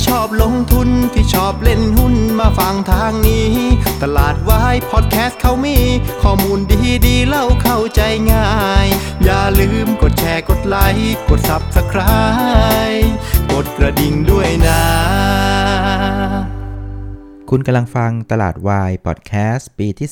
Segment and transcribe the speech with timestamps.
[0.00, 3.50] ที่ชอบลงทุนที่ชอบเล่นหุ้นมาฟังทางนี้
[4.02, 5.78] ตลาดวายพอดแคสต์เขามี
[6.22, 8.00] ข้อมูลดีดีเล่าเข้าใจ
[8.32, 8.50] ง่า
[8.84, 8.86] ย
[9.24, 13.08] อย่าลืมกดแชร์กดไลค์กด Subscribe
[13.52, 14.82] กดกระดิ่งด้วยนะ
[17.50, 20.08] คุณกำลังฟังตลาดวายพอดแคสต์ปีที่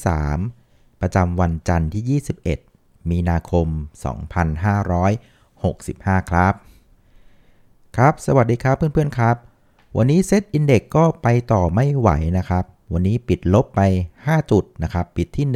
[0.48, 2.20] 3 ประจำวันจันทร์ที่
[2.68, 3.68] 21 มีนาคม
[4.98, 6.54] 2565 ครับ
[7.96, 9.47] ครับ สวัสดีครับเพื่อนๆครับ
[9.96, 13.80] วันนี้เซตอินเด็กก็ไปต่อไม่ไหวนะครับ วันนี้ปิดลบไป
[14.16, 15.46] 5 จุดนะครับ ปิดที่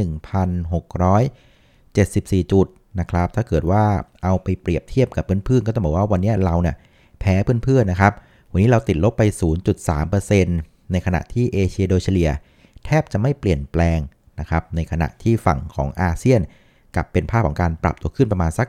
[2.42, 2.66] 1,674 จุด
[3.00, 3.84] นะครับ ถ้าเกิดว่า
[4.24, 6.76] เอาไปเปรียบเทียบกับเพื่อนๆ ก็ต้องบอกว่าวันนี้เราเนี่ย
[7.20, 8.12] แพ้เพื่อนๆนะครับ
[8.52, 9.22] วันนี้เราติดลบไป
[9.88, 12.30] 0.3%ในขณะที่เอเชียโดยเฉลี่ย
[12.84, 13.98] แทบจะไม่เปลี่ยนแปลง
[14.40, 16.40] นะครับ ในขณะที่ฝั่งของอาเซียน
[16.96, 18.68] กับเป็นภาพของการปรับตัวขึ้นประมาณสัก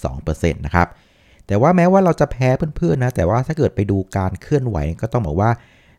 [0.00, 0.88] 0.2%นะครับ
[1.48, 5.50] แต่ว่าแม้ว่าเราจะแพ้เพื่อนๆนะแต่ว่าถ้าเกิดไปดูการเคลื่อนไหวก็ต้องบอกว่า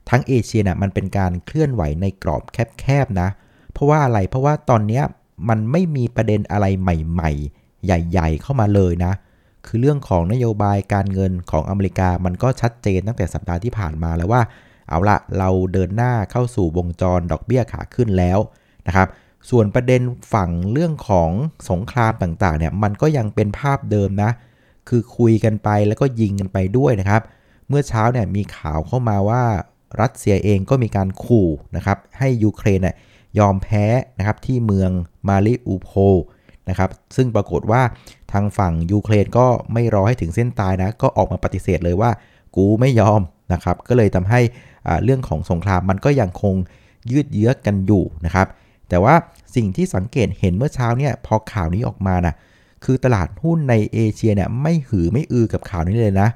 [0.09, 2.43] ทั้งเอเชียนะมันเป็นการเคลื่อนไหวในกรอบ
[2.79, 3.29] แคบๆนะ
[3.73, 5.01] เพราะว่าอะไรเพราะว่าตอนนี้
[5.49, 9.13] มันไม่มีประเด็นอะไรใหม่ๆ ใหญ่ ๆ เข้ามาเลยนะ
[9.65, 14.41] คือเรื่องของนโยบายการเงินของอเมริกามันก็ชัดเจนตั้งแต่สัปดาห์ที่ผ่านมาแล้วว่า
[14.89, 18.39] เอาละเราเดินหน้าเข้าสู่วงจรดอกเบี้ยขาขึ้นแล้ว
[18.87, 19.07] นะครับ
[19.49, 20.01] ส่วนประเด็น
[20.33, 21.31] ฝั่งเรื่องของ
[21.69, 24.31] สงครามต่างๆเนี่ยมันก็ยังเป็นภาพเดิมนะ
[24.89, 27.21] คือคุยกันไปแล้วก็ยิงกันไปด้วยนะครับ
[27.67, 29.43] เมื่อเช้าเนี่ยมีข่าวเข้ามาว่า
[30.01, 32.95] รัสเซียเองก็มีการขู่นะครับให้ยูเครนเนี่ย
[33.39, 33.85] ยอมแพ้
[34.17, 34.91] นะครับที่เมือง
[35.27, 35.91] มาริอูโพ
[36.69, 37.81] นะครับซึ่งปรากฏว่า
[38.31, 42.11] ทางฝั่งยูเครนก็ไม่รอให้ถึงเส้นตายนะก็ออกมาปฏิเสธเลยว่า
[42.55, 43.21] กูไม่ยอม
[43.53, 44.41] นะครับก็เลยทำให้
[45.03, 46.55] เรื่องของสงครามมันก็ยังคง
[47.11, 48.47] ยืดเยื้อกันอยู่นะครับ
[48.89, 49.15] แต่ว่า
[49.55, 52.33] สิ่งที่สังเกตเห็นเมื่อเช้าเนี่ยพอข่าวนี้ออกมานะ
[52.83, 56.29] คือตลาดหุ้นในเอเชียเนี่ยไม่หือไม่อือกับข่าวนี้เลยนะ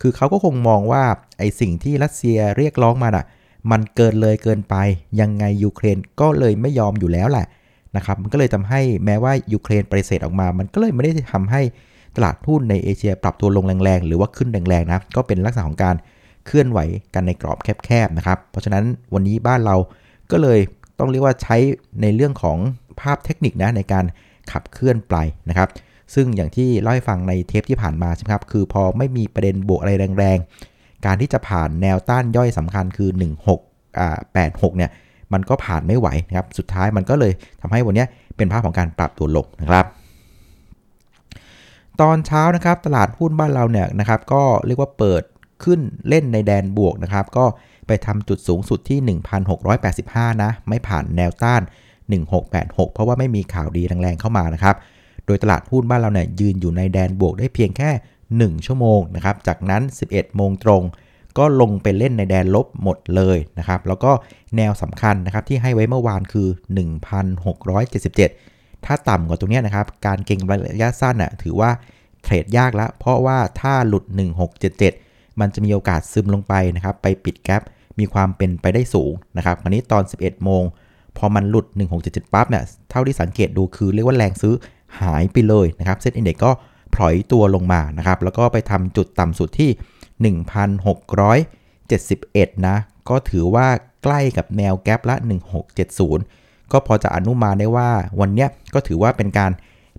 [0.00, 1.02] คือเขาก็คงมองว่า
[1.38, 3.24] ไอสิ่งที่รัสเซียเรียกร้องมาน่ะ
[3.70, 4.74] มันเกินเลยเกินไป
[5.20, 7.46] ยังไงยูเครนก็เลยไม่ยอมอยู่แล้วแหละ
[7.96, 11.62] นะครับ มันก็เลยทำให้แม้ว่ายูเครนปฏิเสธออกมา มันก็เลยไม่ได้ทำให้
[12.16, 15.96] ตลาดหุ้นในเอเชียปรับตัวลงแรงๆ หรือว่าขึ้นแรงๆนะ ก็เป็นลักษณะของการ
[16.46, 16.78] เคลื่อนไหว
[17.14, 18.84] กันในกรอบแคบๆนะครับ เพราะฉะนั้น
[19.14, 19.76] วันนี้บ้านเรา
[20.30, 20.58] ก็เลย
[20.98, 21.56] ต้องเรียกว่าใช้
[22.02, 22.58] ในเรื่องของ
[23.00, 24.04] ภาพเทคนิคนะในการ
[24.52, 25.16] ขับเคลื่อนไป
[25.48, 25.68] นะครับ
[26.14, 33.10] ซึ่งอย่างที่เล่าให้ฟังในเทปที่ผ่านมาใช่ไหมครับ คือพอไม่มีประเด็นบวกอะไรแรงๆ การที่จะผ่านแนวต้านย่อยสำคัญคือ
[33.54, 34.18] 16อ่า
[34.48, 34.90] 86 เนี่ย
[35.32, 38.04] มันก็ผ่านไม่ไหวนะครับ สุดท้ายมันก็เลยทำให้วันนี้
[38.36, 39.86] เป็นภาพของการปรับตัวลงนะครับ
[42.00, 45.22] ตอนเช้านะครับตลาดหุ้นบ้านเราเนี่ยนะครับก็เรียกว่าเปิด
[45.64, 47.44] ขึ้นเล่นในแดนบวกนะครับ ก็
[47.86, 49.18] ไปทำจุดสูงสุดที่
[49.72, 51.62] 1,685 นะ ไม่ผ่านแนวต้าน
[52.28, 54.76] 1686 เพราะว่าไม่มีข่าวดีแรงๆเข้ามานะครับ
[55.28, 57.90] โดยตลาดหุ้นบ้านเราเนี่ยยืนอยู่ในแดนบวกได้เพียงแค่
[58.28, 60.82] 1 ชั่วโมงนะครับ จากนั้น 11 โมงตรง
[61.38, 64.12] ก็ลงไปเล่นในแดนลบหมดเลยนะครับ แล้วก็
[64.56, 66.48] แนวสำคัญนะครับที่ให้ไว้เมื่อวานคือ
[68.06, 71.70] 1,677 ถ้าต่ำกว่าตรงนี้นะครับ การเก็งระยะสั้นน่ะถือว่า
[72.22, 74.04] เทรดยากแล้วเพราะว่าถ้าหลุด
[74.72, 77.62] 1677 มันจะมีโอกาสซึมลงไปนะครับ ไปปิดแกลบ
[77.98, 80.62] มีความเป็นไปได้สูงนะครับวันนี้ตอน 11 โมง
[81.16, 81.66] พอมันหลุด
[82.00, 84.54] 1677 ปั๊บเนี่ย เท่าที่สังเกตดูคือเรียกว่าแรงซื้อ
[85.00, 86.50] หายไปเลยนะครับเซ็นอินเด็กก็
[86.94, 89.70] พลอยตัวลงมานะครับแล้วก็ไปทำจุดต่ำสุดที่
[91.34, 92.76] 1,671 นะ
[93.08, 93.66] ก็ถือว่า
[94.04, 95.16] ใกล้กับแนว gap ละ
[95.94, 97.90] 1670 ก็พอจะอนุมานได้ว่า
[98.20, 99.52] วันนี้ก็ถือว่าเป็นการ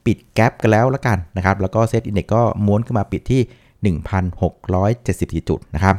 [0.06, 3.42] ปิด gap กันแล้วละกันนะครับแล้วก็ SET Index ก็ม้วนขึ้นมาปิดที่
[5.42, 5.96] 1,674 จุดนะครับ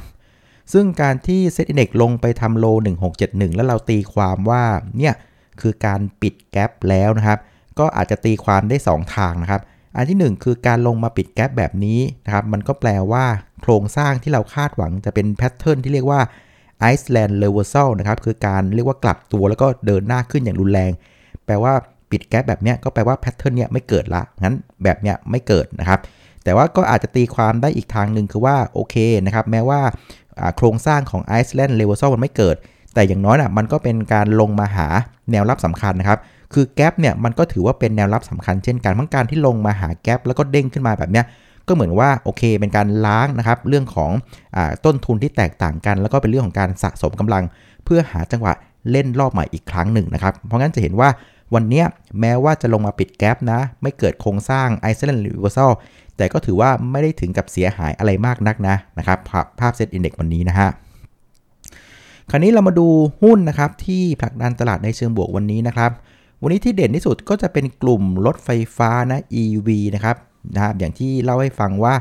[0.73, 2.67] ซึ่งการที่ SET Index ลงไปทำ low
[3.11, 4.65] 1671 แล้วเราตีความว่า
[4.99, 5.15] เนี่ย
[5.61, 7.39] คือการปิด gap แล้วนะครับ
[7.81, 9.61] ก็อาจจะตีความได้ 2 ทางนะครับ
[9.97, 13.25] อันที่ 1 คือการลงมาปิด gap แบบนี้นะครับ มันก็แปลว่า
[13.63, 16.21] โครงสร้างที่เราคาดหวังจะเป็นแพทเทิร์นที่เรียกว่า
[16.93, 20.93] Iceland Reversal นะครับ คือการเรียกว่ากลับตัวแล้วก็เดินหน้าขึ้นอย่างรุนแรง
[21.47, 21.73] แปลว่า
[22.11, 26.01] ปิด gap แบบนี้ก็แปลว่า pattern เนี้ยไม่เกิดละ งั้นแบบเนี้ยไม่เกิดนะครับ
[26.45, 29.81] แต่ว่าก็อาจจะตีความได้อีกทางหนึ่งคือว่าโอเคนะครับ แม้ว่า
[30.57, 32.57] โครงสร้างของ Island Reversal มันไม่เกิด
[32.95, 34.89] แต่อย่างน้อยนะมันก็เป็นการลงมาหา
[35.31, 36.19] แนวรับสำคัญนะครับ
[36.53, 41.25] คือ gap เนี่ยมันก็ถือว่าเป็นแนวรับสำคัญเช่นกันเพราะการที่ลงมาหา gap แล้วก็เด้งขึ้นมาแบบเนี้ย
[41.69, 44.11] ก็เหมือนว่าโอเคเป็นการล้างนะครับเรื่องของ
[44.57, 47.45] อต้นทุนที่แตกต่างกัน แล้วก็เป็นเรื่องของการสะสมกำลัง
[47.85, 48.53] เพื่อหาจังหวะ
[48.91, 51.09] เล่นรอบใหม่อีกครั้งหนึ่งนะครับ เพราะงั้นจะเห็นว่า
[51.55, 51.85] วันนี้
[52.21, 55.71] แม้ว่าจะลงมาปิดแกลบนะ ไม่เกิดโครงสร้าง Iceland Reversal
[56.17, 59.19] แต่ก็ถือว่าไม่ได้ถึงกับเสียหายอะไรมากนักนะนะครับ
[59.61, 60.69] ภาพเซตอินเด็กซ์วันนี้นะฮะ
[62.31, 62.89] คราวนี้เรามาดู
[63.23, 65.91] หุ้นนะครับที่ผลักดันตลาดในเชิงบวกวันนี้นะครับ
[66.43, 70.17] วันนี้ที่เด่นที่สุดก็จะเป็นกลุ่มรถไฟฟ้านะ EV นะครับ
[70.55, 71.95] นะครับอย่างที่เล่าให้ฟังว่า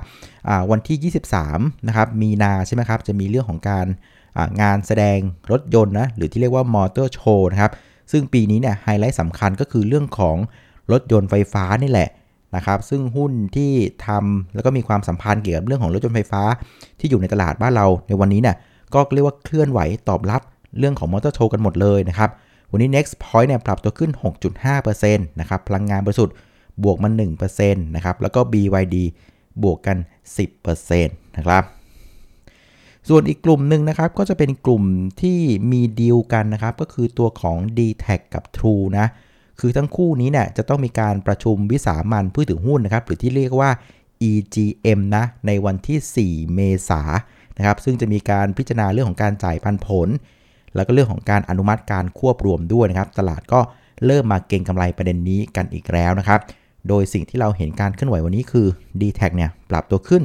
[0.72, 1.14] วันที่
[1.46, 3.88] 23 นะครับ มีนาใช่ไหมครับ จะมีเรื่องของการ
[4.62, 5.20] งานแสดง
[5.52, 7.72] รถยนต์นะ หรือที่เรียกว่ามอเตอร์โชว์นะครับ
[8.12, 10.36] ซึ่งปีนี้เนี่ยไฮไลท์สำคัญก็คือเรื่องของ
[10.92, 12.10] รถยนต์ไฟฟ้านี่แหละ
[12.56, 13.72] นะครับ ซึ่งหุ้นที่
[14.08, 16.42] ทำแล้วก็มีความสัมพันธ์เกี่ยวกับเรื่องของรถยนต์ไฟฟ้า
[17.00, 18.56] ที่อยู่ในตลาดบ้านเราในวันนี้เนี่ย
[18.94, 20.42] ก็เรียกว่าเคลื่อนไหวตอบรับ
[20.80, 22.30] เรื่องของมอเตอร์โชว์กันหมดเลยนะครับ
[22.72, 24.12] วันนี้ next point เนี่ยปรับตัวขึ้น
[24.62, 26.36] 6.5%นะครับพลังงานบริสุทธิ์
[26.84, 27.10] บวกมา
[27.48, 28.96] 1%นะครับแล้วก็ BYD
[29.64, 29.98] บวกกัน
[30.68, 31.64] 10%นะครับ
[33.10, 34.84] ส่วนอีกกลุ่มหนึ่งนะครับก็จะเป็นกลุ่ม
[35.22, 35.40] ที่
[35.72, 39.08] มีดีลกันนะครับก็คือตัวของ d t แทกับ True นะ
[39.60, 43.70] คือทั้งคู่นี้เนี่ยจะต้องมีการประชุมวิสามันผู้ถือหุ้นนะครับหรือที่เรียกว่า
[44.30, 50.10] EGM นะในวันที่ 4 เมษายนนะครับซึ่งจะมีการพิจารณาเรื่องของการจ่ายปันผล
[50.76, 53.60] แล้วก็เรื่องของการอนุมัติการควบรวมด้วยนะครับ ตลาดก็
[54.06, 56.40] เริ่มมาเก็งกำไรประเด็นนี้กันอีกแล้วนะครับ
[56.88, 58.68] โดยสิ่งที่เราเห็นการเคลื่อนไหววันนี้คือ
[59.02, 60.24] d t แทเนี่ยปรับตัวขึ้น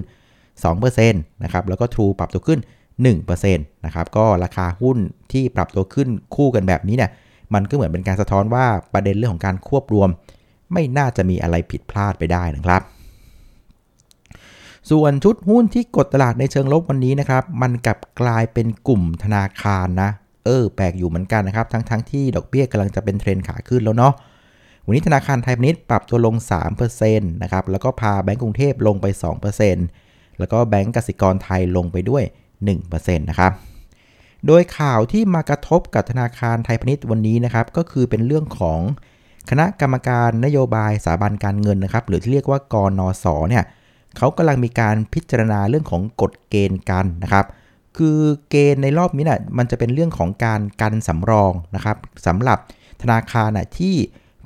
[0.70, 2.60] 2%นะครับ แล้วก็ True ปรับตัวขึ้น
[3.02, 4.98] 1%นะครับ ก็ราคาหุ้น
[5.32, 7.10] ที่ปรับตัวขึ้นคู่กันแบบนี้เนี่ย
[7.54, 10.08] มันก็เหมือนเป็นการสะท้อนว่าประเด็นเรื่องของการควบรวม
[10.72, 12.82] ไม่น่าจะมีอะไรผิดพลาดไปได้นะครับ
[14.90, 20.10] ส่วนชุดหุ้นที่กดตลาดในเชิงลบวันนี้นะครับ มันกลับกลายเป็นกลุ่มธนาคารนะ
[20.44, 24.12] เออแปลกอยู่เหมือนกันนะครับ ทั้งๆที่ดอกเบี้ยกำลังจะเป็นเทรนขาขึ้นแล้วเนาะ
[24.86, 26.36] วันนี้ธนาคารไทยพาณิชย์ปรับตัวลง
[26.78, 29.06] 3%นะครับแล้วก็พาแบงก์กรุงเทพลงไป
[29.72, 32.24] 2%แล้วก็แบงก์กสิกรไทยลงไปด้วย
[32.70, 33.52] 1%นะครับ
[34.46, 38.80] โดยข่าวที่มากระทบกับธนาคารไทยพาณิชย์วันนี้นะครับก็คือเป็นเรื่องของ
[39.50, 43.64] คณะกรรมการนโยบายสถาบันการเงินนะครับหรือที่เรียกว่ากนส.เนี่ย
[44.16, 47.46] เขากำลังมีการพิจารณาเรื่องของกฎเกณฑ์กันนะครับ
[47.96, 48.18] คือ
[48.50, 51.96] เกณฑ์ในรอบนี้นะ่ะมันจะเป็นเรื่องของการกันสำรองนะครับ
[52.26, 52.58] สำหรับ
[53.02, 53.94] ธนาคารนะที่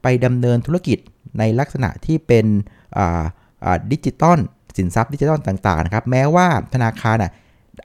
[0.03, 0.99] ไปดำเนินธุรกิจ
[1.39, 2.47] ในลักษณะที่เป็น
[3.93, 4.39] ดิจิตอล
[4.77, 7.33] สินทรัพย์ดิจิตอลต่างๆนะครับแม้ว่าธนาคารนะ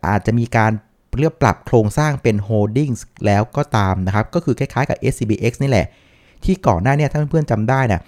[0.08, 0.72] อาจจะมีการ
[1.20, 2.90] เรียกปรับโครงสร้างเป็น holding
[3.26, 5.88] แล้วก็ตามนะครับ ก็คือคล้ายๆกับ SCBX นี่แหละ
[6.44, 8.02] ที่ก่อนหน้านี้ถ้าเพื่อนๆจำได้นะ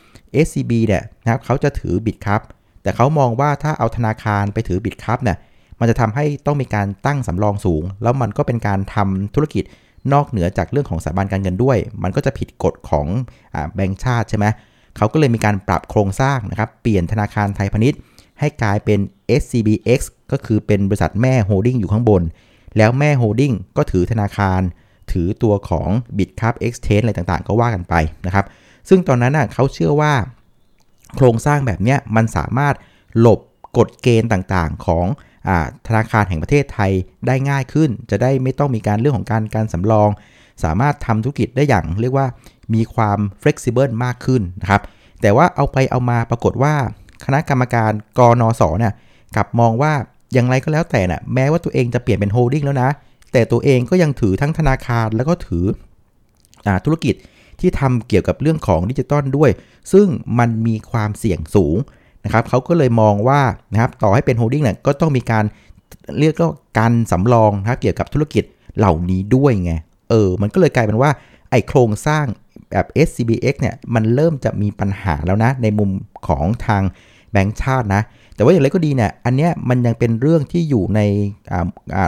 [0.46, 2.42] SCB เนี่ยนะครับเขาจะถือ Bitkub
[2.82, 5.38] แต่เขามองว่าถ้าเอาธนาคารไปถือ Bitkub เนี่ย
[5.80, 9.64] มันจะทำให้ต้องมีการตั้งสำรองสูง แล้วมันก็เป็นการทำธุรกิจ
[10.14, 13.08] นอกเหนือจากเรื่องของสถาบันการเงินด้วย มันก็จะผิดกฎของ
[13.76, 14.46] แบงก์ชาติใช่ไหม
[14.98, 18.00] เขาก็เลยมีการปรับโครงสร้างนะครับ เปลี่ยนธนาคารไทยพาณิชย์
[18.40, 19.00] ให้กลายเป็น
[19.42, 20.00] SCBX
[20.32, 22.22] ก็คือเป็นบริษัทแม่ holding อยู่ข้างบน
[22.78, 24.62] แล้วแม่ holding ก็ถือธนาคาร
[25.12, 27.94] ถือตัวของ Bitkub Exchange อะไรต่างๆ ก็ว่ากันไป
[28.26, 28.46] นะครับ
[28.90, 30.14] ซึ่งตอนนั้นนะเขาเชื่อว่า
[31.16, 32.76] โครงสร้างแบบนี้มันสามารถ
[33.20, 33.40] หลบ
[33.78, 35.06] กฎเกณฑ์ต่างๆ ของ
[35.88, 36.92] ธนาคารแห่งประเทศไทย
[37.28, 40.10] ได้ง่ายขึ้น จะได้ไม่ต้องมีการเรื่องของการการสำรอง
[40.64, 42.28] สามารถทำธุรกิจได้อย่างเรียกว่า
[42.74, 44.82] มีความ flexible มากขึ้นนะครับ
[45.22, 46.74] แต่ว่าเอาไปเอามาปรากฏว่า
[47.26, 48.94] คณะกรรมการกนสเนี่ย
[49.36, 49.94] กลับมองว่า
[50.34, 52.90] อย่างไรก็แล้วแต่น่ะแม้ว่าตัวเองจะเปลี่ยนเป็นโฮลดิ้งแล้วนะ
[53.32, 55.66] แต่ตัวเองก็ยังถือทั้งธนาคารแล้วก็ถื
[56.68, 57.16] อธุรกิจ
[57.60, 59.50] ที่ทำเกี่ยวกับเรื่องของดิจิตอลด้วย
[59.94, 60.08] ซึ่ง
[60.40, 61.76] มันมีความเสี่ยงสูง
[62.26, 63.42] นะครับเขาก็เลยมองว่า
[63.74, 65.46] นะครับต่อให้เป็นโฮลดิ้งเนี่ยก็ต้องมีการ
[66.20, 68.44] เรียกว่าการสำรองนะเกี่ยวกับธุรกิจ
[68.78, 69.74] เหล่านี้ด้วยไง
[70.10, 71.12] เออ มันก็เลยกลายเป็นว่า
[71.50, 72.26] ไอโครงสร้าง
[72.72, 75.90] แบบ SCBX เนี่ยมันเริ่มจะมีปัญหาแล้วนะ ในมุม
[76.28, 76.84] ของทาง
[77.32, 78.02] แบงก์ชาตินะ
[78.36, 81.02] แต่ว่าอย่างไรก็ดีเนี่ยอันเนี้ยมันยังเป็นเรื่องที่อยู่ใน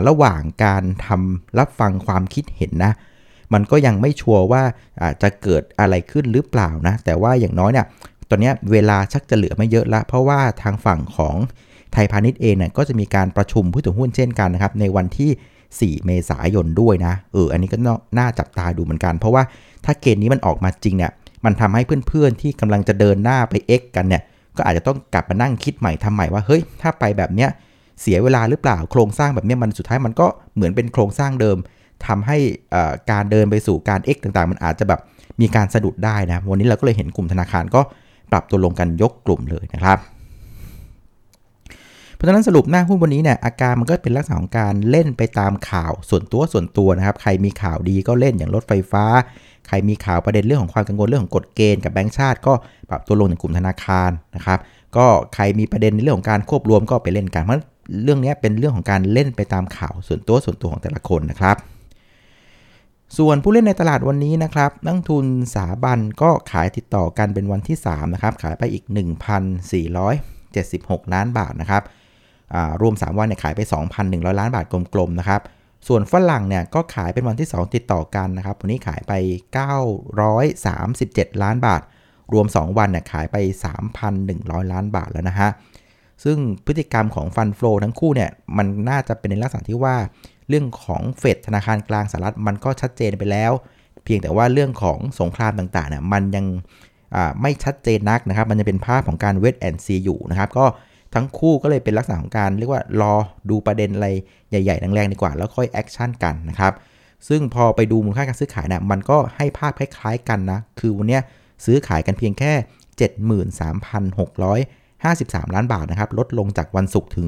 [0.07, 2.93] ระหว่างการทำรับฟังความคิดเห็นนะ
[3.53, 4.63] มันก็ยังไม่ชัวร์ว่า
[5.21, 7.85] จะเกิดอะไรขึ้นหรือเปล่านะ แต่ว่าอย่างน้อยเนี่ย
[8.29, 11.35] ตอนนี้เวลาชักจะเหลือไม่เยอะละ เพราะว่าทางฝั่งของ
[11.93, 17.77] ไทยพาณิชย์เองเนี่ยก็จะมีการประชุมผู้ถือหุ้นเช่นกันนะครับ ในวันที่ 4 เมษายนด้วยนะ เออ อันนี้ก็
[18.17, 19.43] น่าจับตาดูเหมือนกัน เพราะว่า
[19.85, 21.11] ถ้าเกณฑ์นี้มันออกมาจริงเนี่ย
[21.45, 24.21] มันทำให้เพื่อนๆที่กำลังจะเดินหน้าไป X กันเนี่ย
[24.57, 27.49] ก็อาจจะต้องกลับมานั่งคิดใหม่ทำใหม่ว่า เฮ้ย ถ้าไปแบบเนี้ย
[28.01, 31.57] เสียเวลาหรือเปล่า โครงสร้างแบบนี้มันสุดท้ายมันก็เหมือนเป็นโครงสร้างเดิม
[32.07, 32.37] ทำให้
[33.11, 34.99] การเดินไปสู่การ X ต่างๆ มันอาจจะแบบ
[35.41, 37.81] มีการสะดุดได้นะ วันนี้เราก็เลยเห็นกลุ่มธนาคารก็
[38.31, 39.99] ปรับตัวลงกันยกกลุ่มเลยนะครับ
[42.15, 49.05] เพราะฉะนั้นสรุปหน้าหุ้นวันนี้เนี่ยอาการมันก็เป็นลักษณะของการเล่นไปตามข่าวส่วนตัวส่วนตัวนะครับ ใครมีข่าวดีก็เล่นอย่างรถไฟฟ้า
[49.67, 52.53] ใครมีข่าวประเด็นเรื่องของความกังวลเรื่องของกฎเกณฑ์กับแบงก์ชาติก็
[52.89, 54.59] ปรับตัวลงในกลุ่มธนาคารนะครับ
[54.97, 55.05] ก็
[55.35, 57.57] ใครมีประเด็นในเรื่องของการควบรวมก็ไปเล่นกันเพราะ
[58.03, 61.57] เรื่องนี้เป็นเรื่องของการเล่นไปตามข่าวส่วนตัวส่วนตัวของแต่ละคนนะครับ
[63.15, 68.83] ส่วนผู้เล่นในตลาดวันนี้นะครับ นักทุนสาบันก็ขายติดต่อกันเป็นวันที่3นะครับ ขายไปอีก
[70.13, 71.83] 1,476 ล้านบาทนะครับ
[72.81, 73.61] รวม 3 วันเนี่ยขายไป
[73.99, 75.41] 2,100 ล้านบาทกลมๆนะครับ
[75.87, 79.13] ส่วนฝรั่งเนี่ยก็ขายเป็นวันที่ 2 ติดต่อกันนะครับ วันนี้ขายไป
[80.67, 81.81] 937 ล้านบาท
[82.33, 83.37] รวม 2 วันเนี่ยขายไป
[84.03, 85.49] 3,100 ล้านบาทแล้วนะฮะ
[86.23, 89.95] ซึ่งพฤติกรรมของฟันฟลอทั้งคู่เนี่ยมันน่าจะเป็นในลักษณะที่ว่า
[90.49, 93.51] เรื่องของเฟดธนาคารกลางสหรัฐมันก็ชัดเจนไปแล้ว
[94.03, 96.45] เพียงแต่ว่าเรื่องของสงครามต่างๆเนี่ยมันยัง
[97.41, 100.65] ไม่ชัดเจนนักนะครับ มันจะเป็นภาพของการเวทแอนซีอยู่นะครับก็
[101.15, 103.13] ทั้งคู่ก็เลยเป็นลักษณะของการเรียกว่ารอ
[103.49, 104.07] ดูประเด็นอะไร
[104.49, 106.73] ใหญ่ๆแรงๆดีกว่า แล้วค่อย action กันนะครับ
[107.27, 111.19] ซึ่งพอไปดูมูลค่าการซื้อขายเนี่ยนะมันก็ให้ภาพคล้ายๆกันนะ คือวันนี้
[111.65, 112.53] ซื้อขายกันเพียงแค่
[115.45, 117.27] 73,653 ล้านบาทนะครับ ลดลงจากวันศุกร์ถึง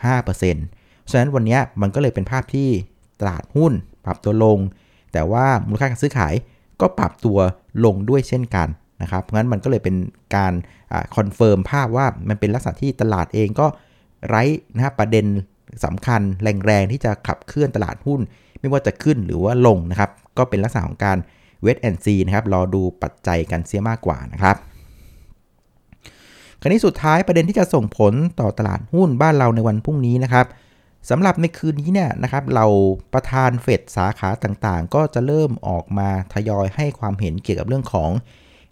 [0.00, 2.68] 25% ฉะนั้นวันนี้มันก็เลยเป็นภาพที่
[3.20, 3.72] ตลาดหุ้น
[4.04, 4.58] ปรับตัวลง
[5.12, 6.34] แต่ว่ามูลค่าการซื้อขาย
[6.80, 7.38] ก็ปรับตัว
[7.84, 8.68] ลงด้วยเช่นกัน
[9.02, 9.96] นะครับ เพราะงั้นมันก็เลยเป็น
[10.36, 10.52] การ
[11.16, 13.66] confirm ภาพว่ามันเป็นลักษณะที่ตลาดเองก็
[14.28, 14.42] ไร้
[14.74, 15.26] นะครับประเด็น
[15.84, 16.20] สำคัญ
[16.66, 18.20] แรงๆ ที่จะขับเคลื่อนตลาดหุ้น
[18.60, 21.18] ไม่ว่าจะขึ้นหรือว่าลงนะครับ ก็เป็นลักษณะของการ
[21.62, 24.56] wait and see นะครับ รอดูปัจจัยกันเสียมากกว่านะครับ
[26.60, 30.46] คราวนี้สุดท้ายประเด็นที่จะส่งผลต่อตลาดหุ้นบ้านเราในวันพรุ่งนี้นะครับ
[31.10, 32.66] สำหรับในคืนนี้เนี่ยนะครับเหล่า
[33.14, 38.10] ประธานเฟดสาขาต่างๆ ก็จะเริ่มออกมาทยอยให้ความเห็นเกี่ยวกับเรื่องของ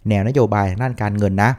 [0.09, 1.51] แนวนโยบายด้านการเงินนะ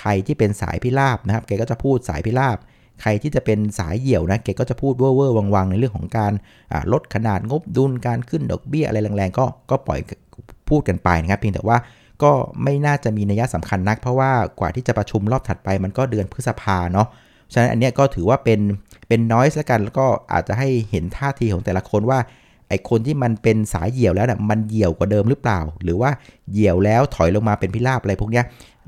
[0.00, 2.56] ใครที่เป็นสายพิราบนะครับ แกก็จะพูดสายพิราบ
[3.02, 6.32] ใครที่จะเป็นสายเหี่ยวนะ แกก็จะพูดเว่อร์วังๆ ในเรื่องของการ
[6.92, 10.00] ลดขนาดงบดุล การขึ้นดอกเบี้ยอะไรแรงๆ ก็ก็ปล่อย
[10.68, 11.78] พูดกันไปนะครับ เพียงแต่ว่า
[12.22, 12.32] ก็
[12.62, 17.08] ไม่น่าจะมีนัยสำคัญนัก เพราะว่ากว่าที่จะประชุมรอบถัดไปมันก็เดือนพฤษภาเนาะ
[17.52, 18.60] ฉะนั้นอันนี้ก็ถือว่าเป็น
[19.08, 22.18] เป็นน้อยสักกันแล้วก็อาจจะให้เห็นท่าทีของแต่ละคนว่า
[22.68, 26.10] ไอคนที่มันเป็นสายเหี่ยวแล้วนะ่ะมันเหี่ยวกว่าเดิมหรือเปล่า หรือว่า
[26.50, 28.44] เหี่ยวแล้วถอยลงมาเป็นพิราบอะไรพวกเนี้ย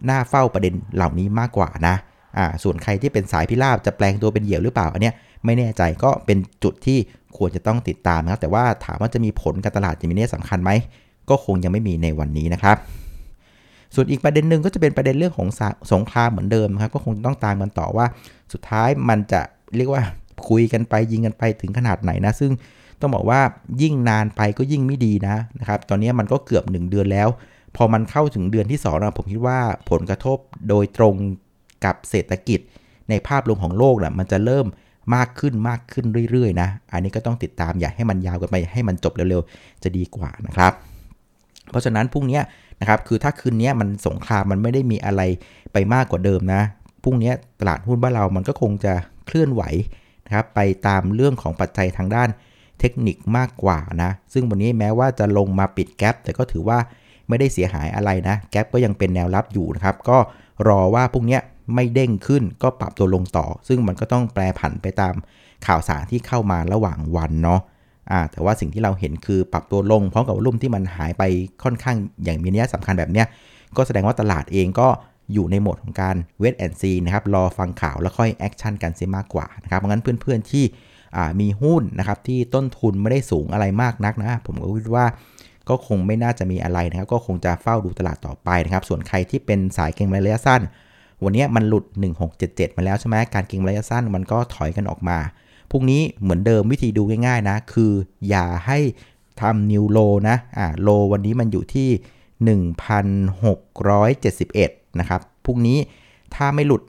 [0.08, 1.94] น่าเฝ้าประเด็นเหล่านี้มากกว่านะ
[2.36, 5.14] อ่าส่วนใครที่เป็นสายพิราบจะแปลงตัวเป็นเหี่ยวหรือเปล่าอันเนี้ย
[5.44, 6.98] ไม่แน่ใจก็เป็นจุดที่
[7.36, 10.70] ควรจะต้องติดตามนะครับแต่ว่าถามว่าจะมีผลการตลาดจะมีเนี้ยสำคัญไหม
[11.30, 12.76] ก็คงยังไม่มีในวันนี้นะครับ
[13.94, 15.48] ส่วนอีกประเด็นหนึ่งก็จะเป็นประเด็นเรื่องของ
[15.92, 18.06] สงครามเหมือนเดิมครับก็คงต้องตามกันต่อว่า
[18.52, 19.40] สุดท้ายมันจะ
[19.76, 20.02] เรียกว่า
[20.48, 22.52] คุยกันไปยิงกันไปถึงขนาดไหนนะ ซึ่ง
[23.00, 23.40] ต้องบอกว่า
[23.82, 27.28] ยิ่งนานไปก็ยิ่งไม่ดีนะนะครับ ตอนนี้มันก็เกือบ 1 เดือนแล้ว
[27.76, 29.58] พอมันเข้าถึงเดือนที่2นะผมคิดว่า
[29.90, 31.14] ผลกระทบโดยตรง
[31.84, 32.60] กับเศรษฐกิจ
[33.08, 34.66] ในภาพรวมของโลกนะมันจะเริ่ม
[35.14, 40.72] มากขึ้นมากขึ้นเรื่อยๆนะ อันนี้ก็ต้องติดตามอย่าให้มันยาวกันไปให้มันจบเร็วๆ จะดีกว่านะครับ
[41.70, 42.40] เพราะฉะนั้นพรุ่งนี้
[42.82, 45.22] นะครับคือถ้าคืนนี้มันสงครามมันไม่ได้มีอะไร
[45.72, 46.62] ไปมากกว่าเดิมนะ
[47.02, 48.94] พรุ่งนี้ตลาดหุ้นบ้านเรามันก็คงจะ
[49.26, 49.62] เคลื่อนไหว
[50.26, 52.28] นะครับไปตามเรื่องของปัจจัยทางด้าน
[52.80, 56.78] เทคนิคมากกว่านะ ซึ่งวันนี้แม้ว่าจะลงมาปิดแกลบแต่ก็ถือว่า
[57.28, 60.18] ไม่ได้เสียหายอะไรนะ แกลบก็ยังเป็นแนวรับอยู่นะครับ ก็
[60.68, 61.38] รอว่าพวกนี้
[61.74, 65.14] ไม่เด้งขึ้นก็ปรับตัวลงต่อ ซึ่งมันก็ต้องแปรผันไปตาม
[65.66, 67.60] ข่าวสารที่เข้ามาระหว่างวันเนาะ
[68.10, 71.22] อ่าแต่ว่าสิ่งที่เราเห็นคือปรับตัวลงพร้อมกับรุ่มที่มันหายไป
[71.64, 73.26] ค่อนข้างอย่างมีนัยสำคัญแบบเนี้ย
[73.76, 74.88] ก็แสดงว่าตลาดเองก็
[75.32, 80.64] อยู่ในโหมดของการ wait and see นะครับรอฟังข่าวแล้วค่อย action กันเสียมากกว่านะครับเพราะงั้นเพื่อนๆที่
[81.40, 85.06] มีหุ้นนะครับที่ต้นทุนไม่ได้สูงอะไรมากนักนะ ผมก็คิดว่า
[85.68, 90.62] ก็คงไม่น่าจะมีอะไรนะครับ ก็คงจะเฝ้าดูตลาดต่อไปนะครับ ส่วนใครที่เป็นสายเก็งระยะสั้น
[91.24, 91.84] วันนี้มันหลุด
[92.30, 95.18] 1677 มาแล้วใช่ไหมการเก็งระยะสั้นมันก็ถอยกันออกมา
[95.74, 97.92] พรุ่งนี้เหมือนเดิมวิธีดูง่ายๆนะ คือ
[98.28, 98.78] อย่าให้
[99.40, 99.98] ทำนิวโล
[100.28, 101.88] นะอ่าโลวันนี้มันอยู่ที่
[102.58, 105.78] 1,671 นะครับพรุ่งนี้
[106.34, 106.82] ถ้าไม่หลุด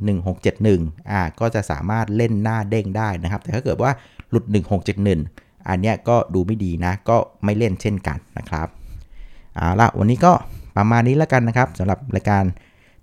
[0.52, 3.92] 1671อ่าก็จะสามารถเล่นหน้าเด้งได้นะครับ แต่ถ้าเกิดว่า
[4.30, 4.44] หลุด
[5.06, 8.68] 1671 อันเนี้ยก็ดูไม่ดีนะ ก็ไม่เล่นเช่นกันนะครับ
[9.56, 10.32] เอาละวันนี้ก็
[10.78, 12.44] ประมาณนี้แล้วกันนะครับสำหรับรายการ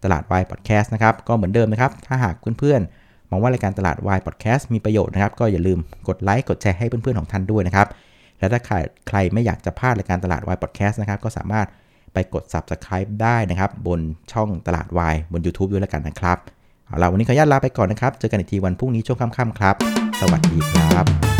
[0.02, 2.90] ตลาดวายพอดแคสต์นะครับ ก็เหมือนเดิมนะครับ ถ้าหากเพื่อนๆ
[3.30, 7.88] มองว่ารายการตลาดวายพอดแคสต์มีประโยชน์นะครับ ก็อย่าลืมกดไลค์กดแชร์ให้เพื่อนๆของท่านด้วยนะครับ
[8.38, 8.74] และถ้าใคร
[9.08, 11.66] ใครไม่อยากจะพลาดรายการตลาดวายพอดแคสต์นะครับ ก็สามารถ
[12.12, 14.00] ไปกด Subscribe ได้นะครับ บน
[14.32, 16.38] ช่องตลาดวายบน YouTube ด้วยแล้วกันนะครับ
[16.86, 19.74] เอาละวันนี้ขออนุญาตลาไปก่อนนะครับ เจอกันอีกทีวันพรุ่งนี้ช่วงค่ำๆครับ
[20.20, 21.39] สวัสดีครับ